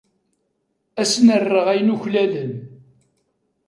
Ad 1.01 1.05
asen-rreɣ 1.07 1.67
ayen 1.73 1.93
uklalen. 1.95 2.53